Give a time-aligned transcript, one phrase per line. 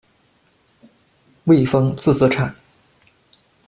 [1.43, 2.55] 卫飒，字子产。